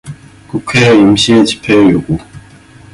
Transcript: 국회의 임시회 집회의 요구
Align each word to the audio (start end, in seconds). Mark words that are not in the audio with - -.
국회의 0.47 0.97
임시회 0.97 1.43
집회의 1.43 1.91
요구 1.91 2.17